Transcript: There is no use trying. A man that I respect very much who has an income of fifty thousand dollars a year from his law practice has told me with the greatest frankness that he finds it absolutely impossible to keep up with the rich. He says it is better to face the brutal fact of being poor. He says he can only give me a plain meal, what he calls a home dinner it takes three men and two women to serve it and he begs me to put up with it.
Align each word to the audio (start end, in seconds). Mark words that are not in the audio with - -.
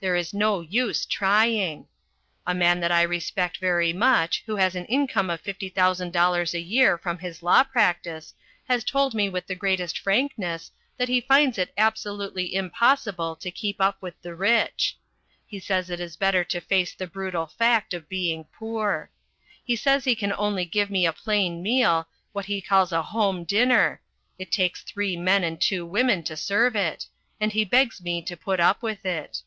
There 0.00 0.14
is 0.14 0.32
no 0.32 0.60
use 0.60 1.04
trying. 1.04 1.88
A 2.46 2.54
man 2.54 2.78
that 2.78 2.92
I 2.92 3.02
respect 3.02 3.56
very 3.56 3.92
much 3.92 4.44
who 4.46 4.54
has 4.54 4.76
an 4.76 4.84
income 4.84 5.28
of 5.28 5.40
fifty 5.40 5.68
thousand 5.68 6.12
dollars 6.12 6.54
a 6.54 6.60
year 6.60 6.96
from 6.98 7.18
his 7.18 7.42
law 7.42 7.64
practice 7.64 8.32
has 8.68 8.84
told 8.84 9.12
me 9.12 9.28
with 9.28 9.48
the 9.48 9.56
greatest 9.56 9.98
frankness 9.98 10.70
that 10.98 11.08
he 11.08 11.20
finds 11.20 11.58
it 11.58 11.74
absolutely 11.76 12.54
impossible 12.54 13.34
to 13.40 13.50
keep 13.50 13.80
up 13.80 14.00
with 14.00 14.14
the 14.22 14.36
rich. 14.36 14.96
He 15.48 15.58
says 15.58 15.90
it 15.90 15.98
is 15.98 16.14
better 16.14 16.44
to 16.44 16.60
face 16.60 16.94
the 16.94 17.08
brutal 17.08 17.48
fact 17.48 17.92
of 17.92 18.08
being 18.08 18.44
poor. 18.56 19.10
He 19.64 19.74
says 19.74 20.04
he 20.04 20.14
can 20.14 20.32
only 20.34 20.64
give 20.64 20.90
me 20.90 21.06
a 21.06 21.12
plain 21.12 21.60
meal, 21.60 22.06
what 22.30 22.44
he 22.46 22.60
calls 22.60 22.92
a 22.92 23.02
home 23.02 23.42
dinner 23.42 24.00
it 24.38 24.52
takes 24.52 24.82
three 24.84 25.16
men 25.16 25.42
and 25.42 25.60
two 25.60 25.84
women 25.84 26.22
to 26.22 26.36
serve 26.36 26.76
it 26.76 27.06
and 27.40 27.50
he 27.50 27.64
begs 27.64 28.00
me 28.00 28.22
to 28.22 28.36
put 28.36 28.60
up 28.60 28.80
with 28.80 29.04
it. 29.04 29.42